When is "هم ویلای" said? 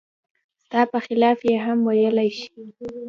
1.65-2.29